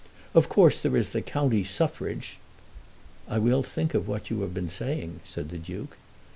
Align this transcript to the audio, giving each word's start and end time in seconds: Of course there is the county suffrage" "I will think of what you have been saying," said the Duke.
Of 0.33 0.49
course 0.49 0.79
there 0.79 0.97
is 0.97 1.09
the 1.09 1.21
county 1.21 1.63
suffrage" 1.63 2.39
"I 3.27 3.37
will 3.37 3.61
think 3.61 3.93
of 3.93 4.07
what 4.07 4.31
you 4.31 4.41
have 4.41 4.51
been 4.51 4.67
saying," 4.67 5.19
said 5.23 5.49
the 5.49 5.59
Duke. 5.59 5.95